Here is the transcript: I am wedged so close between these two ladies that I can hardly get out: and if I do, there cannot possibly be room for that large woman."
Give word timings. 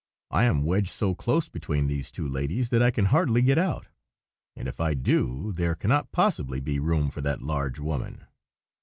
I 0.31 0.45
am 0.45 0.63
wedged 0.63 0.89
so 0.89 1.13
close 1.13 1.47
between 1.47 1.85
these 1.85 2.09
two 2.11 2.27
ladies 2.27 2.69
that 2.69 2.81
I 2.81 2.89
can 2.89 3.05
hardly 3.13 3.43
get 3.43 3.59
out: 3.59 3.85
and 4.55 4.67
if 4.67 4.81
I 4.81 4.95
do, 4.95 5.53
there 5.55 5.75
cannot 5.75 6.11
possibly 6.11 6.59
be 6.59 6.79
room 6.79 7.11
for 7.11 7.21
that 7.21 7.43
large 7.43 7.77
woman." 7.77 8.25